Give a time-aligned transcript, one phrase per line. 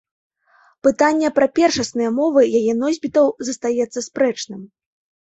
[0.85, 4.65] Пытанне пра першасныя мовы яе носьбітаў застаецца спрэчным.